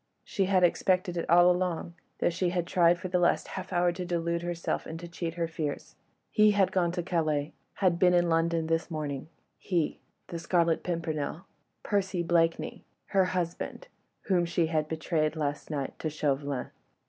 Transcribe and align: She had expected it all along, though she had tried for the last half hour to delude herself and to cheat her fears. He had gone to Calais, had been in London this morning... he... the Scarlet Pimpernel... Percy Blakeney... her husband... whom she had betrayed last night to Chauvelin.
She 0.23 0.45
had 0.45 0.63
expected 0.63 1.15
it 1.15 1.29
all 1.29 1.51
along, 1.51 1.93
though 2.17 2.31
she 2.31 2.49
had 2.49 2.65
tried 2.65 2.97
for 2.97 3.07
the 3.07 3.19
last 3.19 3.49
half 3.49 3.71
hour 3.71 3.91
to 3.91 4.03
delude 4.03 4.41
herself 4.41 4.87
and 4.87 4.99
to 4.99 5.07
cheat 5.07 5.35
her 5.35 5.47
fears. 5.47 5.95
He 6.31 6.53
had 6.53 6.71
gone 6.71 6.91
to 6.93 7.03
Calais, 7.03 7.53
had 7.75 7.99
been 7.99 8.15
in 8.15 8.27
London 8.27 8.65
this 8.65 8.89
morning... 8.89 9.29
he... 9.59 9.99
the 10.25 10.39
Scarlet 10.39 10.81
Pimpernel... 10.81 11.45
Percy 11.83 12.23
Blakeney... 12.23 12.83
her 13.09 13.25
husband... 13.25 13.89
whom 14.21 14.43
she 14.43 14.65
had 14.65 14.87
betrayed 14.87 15.35
last 15.35 15.69
night 15.69 15.99
to 15.99 16.09
Chauvelin. 16.09 16.71